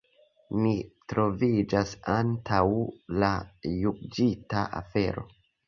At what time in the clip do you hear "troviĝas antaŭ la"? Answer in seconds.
1.13-3.31